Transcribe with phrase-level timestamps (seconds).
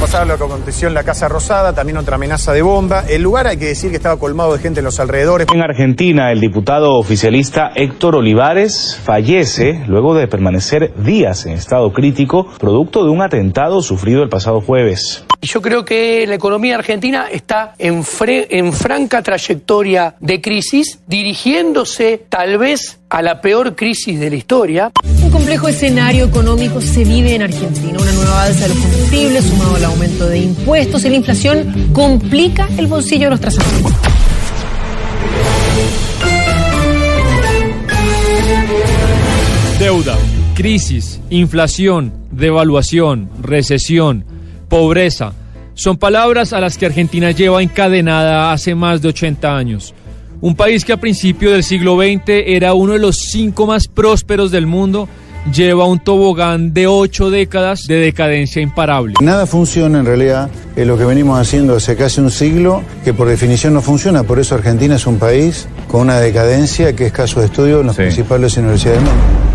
[0.00, 3.04] Pasaba lo que aconteció en la Casa Rosada, también otra amenaza de bomba.
[3.08, 5.48] El lugar hay que decir que estaba colmado de gente en los alrededores.
[5.52, 12.46] En Argentina, el diputado oficialista Héctor Olivares fallece luego de permanecer días en estado crítico,
[12.58, 15.24] producto de un atentado sufrido el pasado jueves.
[15.42, 22.58] Yo creo que la economía argentina está en, en franca trayectoria de crisis, dirigiéndose tal
[22.58, 24.90] vez a la peor crisis de la historia.
[25.22, 27.98] Un complejo escenario económico se vive en Argentina.
[28.00, 32.68] Una nueva alza de los combustibles, sumado al aumento de impuestos y la inflación, complica
[32.76, 33.92] el bolsillo de los transeúntes.
[39.78, 40.16] Deuda,
[40.54, 44.24] crisis, inflación, devaluación, recesión,
[44.68, 45.32] pobreza.
[45.74, 49.94] Son palabras a las que Argentina lleva encadenada hace más de 80 años.
[50.40, 54.50] Un país que a principios del siglo XX era uno de los cinco más prósperos
[54.50, 55.08] del mundo,
[55.52, 59.14] lleva un tobogán de ocho décadas de decadencia imparable.
[59.20, 63.28] Nada funciona en realidad, es lo que venimos haciendo hace casi un siglo, que por
[63.28, 67.40] definición no funciona, por eso Argentina es un país con una decadencia que es caso
[67.40, 69.47] de estudio en las principales universidades del mundo.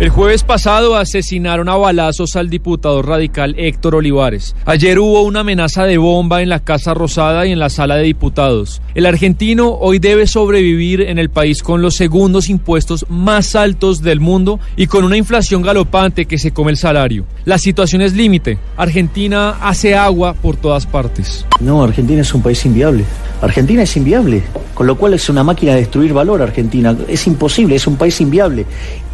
[0.00, 4.56] El jueves pasado asesinaron a balazos al diputado radical Héctor Olivares.
[4.64, 8.02] Ayer hubo una amenaza de bomba en la Casa Rosada y en la sala de
[8.02, 8.82] diputados.
[8.96, 14.18] El argentino hoy debe sobrevivir en el país con los segundos impuestos más altos del
[14.18, 17.24] mundo y con una inflación galopante que se come el salario.
[17.44, 18.58] La situación es límite.
[18.76, 21.46] Argentina hace agua por todas partes.
[21.60, 23.04] No, Argentina es un país inviable.
[23.44, 24.42] Argentina es inviable,
[24.72, 26.96] con lo cual es una máquina de destruir valor Argentina.
[27.06, 28.64] Es imposible, es un país inviable.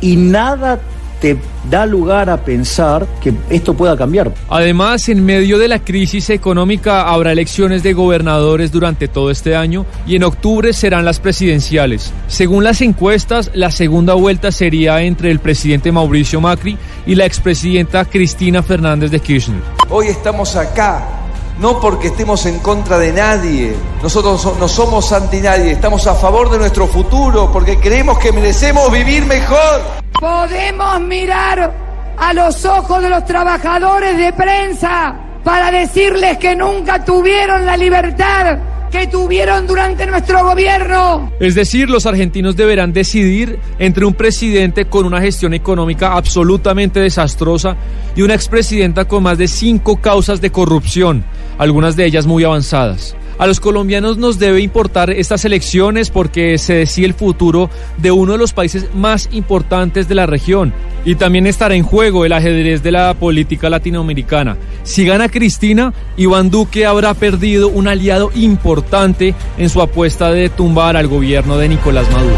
[0.01, 0.81] Y nada
[1.21, 1.37] te
[1.69, 4.33] da lugar a pensar que esto pueda cambiar.
[4.49, 9.85] Además, en medio de la crisis económica habrá elecciones de gobernadores durante todo este año
[10.07, 12.13] y en octubre serán las presidenciales.
[12.29, 18.05] Según las encuestas, la segunda vuelta sería entre el presidente Mauricio Macri y la expresidenta
[18.05, 19.61] Cristina Fernández de Kirchner.
[19.91, 21.20] Hoy estamos acá
[21.61, 23.77] no porque estemos en contra de nadie.
[24.03, 28.91] Nosotros no somos anti nadie, estamos a favor de nuestro futuro porque creemos que merecemos
[28.91, 29.83] vivir mejor.
[30.19, 31.73] Podemos mirar
[32.17, 38.59] a los ojos de los trabajadores de prensa para decirles que nunca tuvieron la libertad
[38.91, 41.33] que tuvieron durante nuestro gobierno.
[41.41, 47.77] Es decir, los argentinos deberán decidir entre un presidente con una gestión económica absolutamente desastrosa
[48.17, 51.25] y una expresidenta con más de cinco causas de corrupción,
[51.59, 53.15] algunas de ellas muy avanzadas.
[53.41, 58.33] A los colombianos nos debe importar estas elecciones porque se decide el futuro de uno
[58.33, 60.75] de los países más importantes de la región.
[61.07, 64.59] Y también estará en juego el ajedrez de la política latinoamericana.
[64.83, 70.99] Si gana Cristina, Iván Duque habrá perdido un aliado importante en su apuesta de tumbar
[70.99, 72.37] al gobierno de Nicolás Maduro.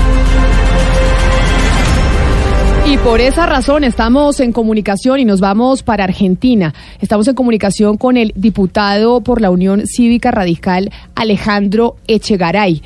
[2.93, 6.75] Y por esa razón estamos en comunicación y nos vamos para Argentina.
[7.01, 12.83] Estamos en comunicación con el diputado por la Unión Cívica Radical, Alejandro Echegaray.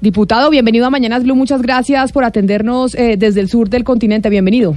[0.00, 1.36] Diputado, bienvenido a Mañanas Blue.
[1.36, 4.28] Muchas gracias por atendernos eh, desde el sur del continente.
[4.30, 4.76] Bienvenido.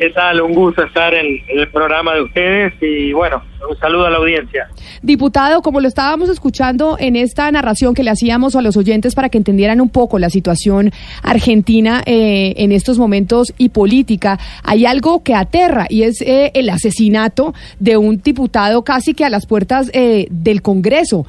[0.00, 0.40] ¿Qué tal?
[0.40, 4.66] Un gusto estar en, el programa de ustedes y bueno, un saludo a la audiencia.
[5.02, 9.28] Diputado, como lo estábamos escuchando en esta narración que le hacíamos a los oyentes para
[9.28, 10.90] que entendieran un poco la situación
[11.22, 16.70] argentina eh, en estos momentos y política, hay algo que aterra y es eh, el
[16.70, 21.26] asesinato de un diputado casi que a las puertas eh, del Congreso.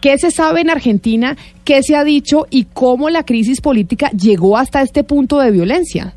[0.00, 1.36] ¿Qué se sabe en Argentina?
[1.64, 2.46] ¿Qué se ha dicho?
[2.50, 6.14] ¿Y cómo la crisis política llegó hasta este punto de violencia?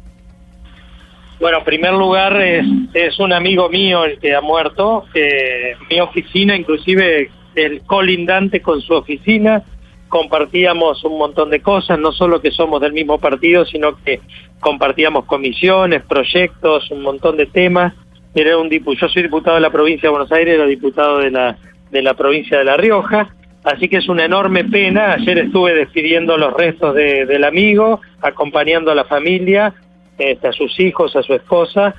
[1.39, 5.99] Bueno, en primer lugar es, es un amigo mío el que ha muerto, que mi
[5.99, 9.63] oficina, inclusive el colindante con su oficina,
[10.07, 14.19] compartíamos un montón de cosas, no solo que somos del mismo partido, sino que
[14.59, 17.93] compartíamos comisiones, proyectos, un montón de temas.
[18.33, 21.57] Era un yo soy diputado de la provincia de Buenos Aires, era diputado de la
[21.91, 23.33] de la provincia de La Rioja,
[23.63, 25.13] así que es una enorme pena.
[25.13, 29.73] Ayer estuve despidiendo los restos de, del amigo, acompañando a la familia
[30.17, 31.95] este, a sus hijos, a su esposa,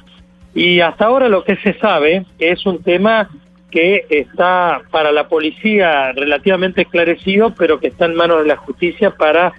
[0.55, 3.29] y hasta ahora lo que se sabe es un tema
[3.71, 9.11] que está para la policía relativamente esclarecido, pero que está en manos de la justicia
[9.11, 9.53] para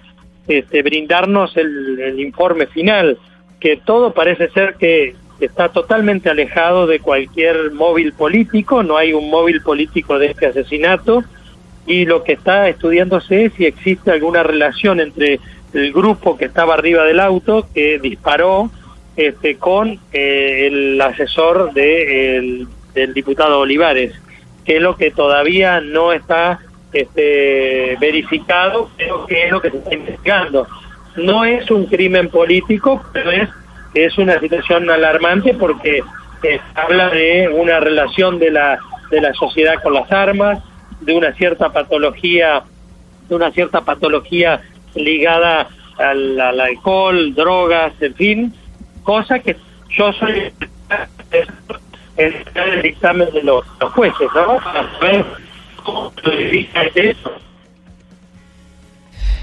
[0.48, 3.18] este, brindarnos el, informe final,
[3.60, 9.30] que todo parece ser que está totalmente alejado de cualquier móvil político, no hay un
[9.30, 11.22] móvil político de este asesinato,
[11.86, 15.40] y lo que está estudiándose es si existe alguna relación entre
[15.72, 18.70] el grupo que estaba arriba del auto que disparó
[19.16, 24.12] este, con eh, el asesor de, del diputado Olivares,
[24.64, 26.60] que es lo que todavía no está
[26.92, 30.66] este, verificado, pero que es lo que se está investigando.
[31.16, 33.48] No es un crimen político, pero es,
[33.94, 36.02] es una situación alarmante porque
[36.42, 38.78] eh, habla de una relación de la,
[39.10, 40.62] de la sociedad con las armas,
[41.00, 42.62] de una cierta patología,
[43.28, 44.60] de una cierta patología
[44.94, 48.54] ligada al, al alcohol, drogas, en fin,
[49.02, 49.56] cosa que
[49.90, 50.52] yo soy
[52.16, 53.64] el, dictamen de los,
[53.94, 54.58] jueces, ¿no?
[56.94, 57.30] Eso.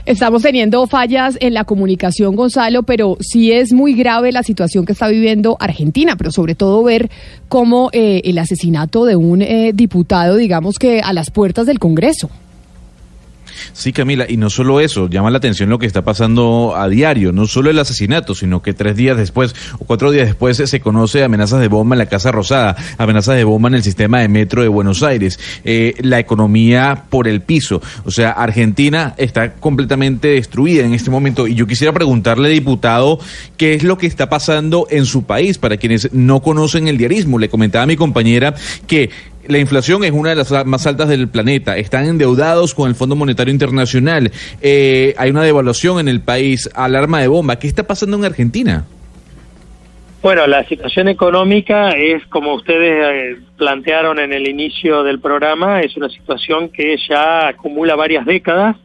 [0.06, 4.94] Estamos teniendo fallas en la comunicación, Gonzalo, pero sí es muy grave la situación que
[4.94, 7.10] está viviendo Argentina, pero sobre todo ver
[7.50, 12.30] cómo eh, el asesinato de un eh, diputado, digamos que a las puertas del Congreso.
[13.74, 17.32] Sí, Camila, y no solo eso, llama la atención lo que está pasando a diario,
[17.32, 21.24] no solo el asesinato, sino que tres días después o cuatro días después se conoce
[21.24, 24.62] amenazas de bomba en la Casa Rosada, amenazas de bomba en el sistema de metro
[24.62, 27.82] de Buenos Aires, eh, la economía por el piso.
[28.06, 33.20] O sea, Argentina está completamente destruida en este momento y yo quisiera preguntarle, diputado,
[33.58, 37.40] qué es lo que está pasando en su país para quienes no conocen el diarismo.
[37.40, 38.56] Le comentaba a mi compañera
[38.88, 39.10] que
[39.48, 41.78] la inflación es una de las más altas del planeta.
[41.78, 44.32] Están endeudados con el Fondo Monetario Internacional.
[44.62, 46.70] Eh, hay una devaluación en el país.
[46.76, 47.58] Alarma de bomba.
[47.60, 48.86] ¿Qué está pasando en Argentina?
[50.22, 55.96] Bueno, la situación económica es, como ustedes eh, plantearon en el inicio del programa, es
[55.96, 58.76] una situación que ya acumula varias décadas,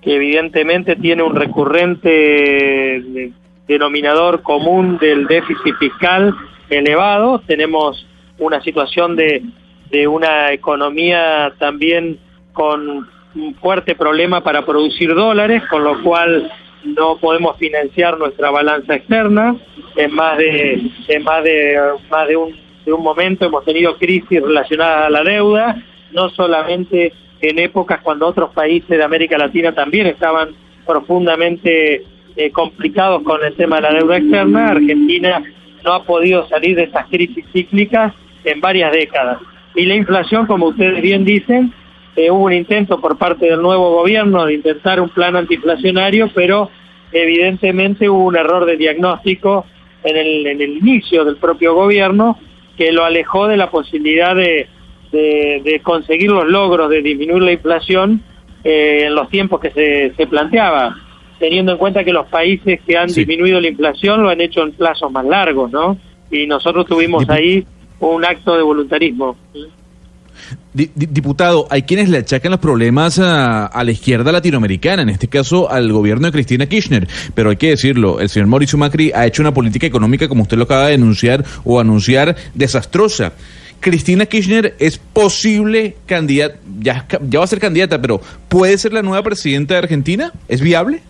[0.00, 3.30] que evidentemente tiene un recurrente eh,
[3.68, 6.34] denominador común del déficit fiscal
[6.70, 7.40] elevado.
[7.46, 8.06] Tenemos
[8.38, 9.42] una situación de
[9.94, 12.18] de una economía también
[12.52, 16.50] con un fuerte problema para producir dólares, con lo cual
[16.84, 19.54] no podemos financiar nuestra balanza externa.
[19.94, 21.78] En más de, en más de,
[22.10, 25.80] más de un, de un momento hemos tenido crisis relacionadas a la deuda,
[26.10, 32.02] no solamente en épocas cuando otros países de América Latina también estaban profundamente
[32.34, 35.40] eh, complicados con el tema de la deuda externa, Argentina
[35.84, 38.12] no ha podido salir de esas crisis cíclicas
[38.44, 39.38] en varias décadas.
[39.74, 41.72] Y la inflación, como ustedes bien dicen,
[42.16, 46.70] eh, hubo un intento por parte del nuevo gobierno de intentar un plan antiinflacionario, pero
[47.12, 49.66] evidentemente hubo un error de diagnóstico
[50.04, 52.38] en el, en el inicio del propio gobierno
[52.76, 54.68] que lo alejó de la posibilidad de,
[55.12, 58.22] de, conseguir los logros de disminuir la inflación
[58.64, 60.96] eh, en los tiempos que se, se planteaba,
[61.38, 64.72] teniendo en cuenta que los países que han disminuido la inflación lo han hecho en
[64.72, 65.96] plazos más largos, ¿no?
[66.30, 67.64] Y nosotros tuvimos ahí
[68.10, 69.36] un acto de voluntarismo.
[70.74, 75.92] Diputado, hay quienes le achacan los problemas a, la izquierda latinoamericana, en este caso al
[75.92, 79.54] gobierno de Cristina Kirchner, pero hay que decirlo, el señor Mauricio Macri ha hecho una
[79.54, 83.32] política económica, como usted lo acaba de denunciar o anunciar, desastrosa.
[83.78, 89.02] Cristina Kirchner es posible candidata, ya, ya va a ser candidata, pero ¿puede ser la
[89.02, 90.32] nueva presidenta de Argentina?
[90.48, 91.02] ¿Es viable?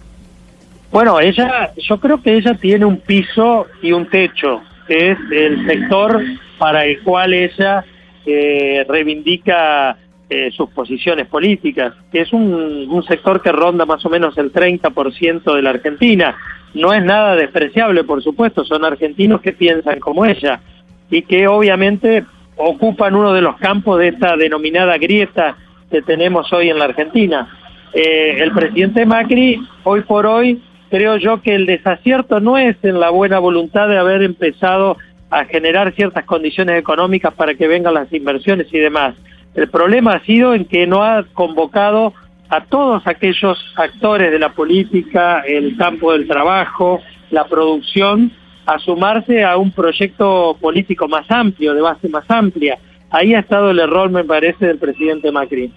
[0.94, 6.22] Bueno, ella, yo creo que ella tiene un piso y un techo, es el sector
[6.58, 7.84] para el cual ella
[8.26, 9.96] eh, reivindica
[10.28, 14.52] eh, sus posiciones políticas, que es un, un, sector que ronda más o menos el
[14.52, 16.36] 30% de la Argentina.
[16.72, 20.60] No es nada despreciable, por supuesto, son argentinos que piensan como ella
[21.10, 22.24] y que obviamente
[22.56, 25.56] ocupan uno de los campos de esta denominada grieta
[25.90, 27.48] que tenemos hoy en la Argentina.
[27.92, 30.60] Eh, el presidente Macri, hoy por hoy,
[30.94, 34.96] creo yo que el desacierto no es en la buena voluntad de haber empezado
[35.28, 39.16] a generar ciertas condiciones económicas para que vengan las inversiones y demás.
[39.56, 42.14] El problema ha sido en que no ha convocado
[42.48, 47.00] a todos aquellos actores de la política, el campo del trabajo,
[47.32, 48.30] la producción,
[48.64, 52.78] a sumarse a un proyecto político más amplio, de base más amplia.
[53.10, 55.72] Ahí ha estado el error, me parece, del presidente Macri.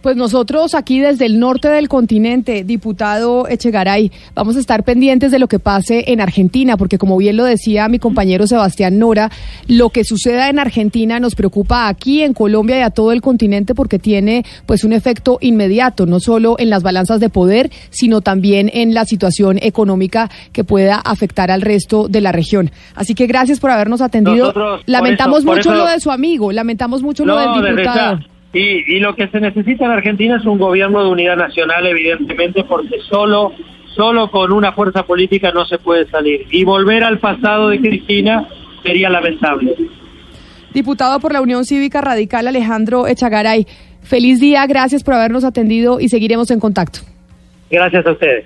[0.00, 5.40] Pues nosotros aquí desde el norte del continente, diputado Echegaray, vamos a estar pendientes de
[5.40, 9.28] lo que pase en Argentina, porque como bien lo decía mi compañero Sebastián Nora,
[9.66, 13.74] lo que suceda en Argentina nos preocupa aquí en Colombia y a todo el continente
[13.74, 18.70] porque tiene pues un efecto inmediato, no solo en las balanzas de poder, sino también
[18.72, 22.70] en la situación económica que pueda afectar al resto de la región.
[22.94, 24.54] Así que gracias por habernos atendido.
[24.86, 28.37] lamentamos mucho lo de su amigo, lamentamos mucho lo del diputado.
[28.52, 32.64] Y, y lo que se necesita en Argentina es un gobierno de unidad nacional, evidentemente,
[32.64, 33.52] porque solo,
[33.94, 36.46] solo con una fuerza política no se puede salir.
[36.50, 38.48] Y volver al pasado de Cristina
[38.82, 39.76] sería lamentable.
[40.72, 43.66] Diputado por la Unión Cívica Radical, Alejandro Echagaray,
[44.02, 47.00] feliz día, gracias por habernos atendido y seguiremos en contacto.
[47.70, 48.44] Gracias a ustedes.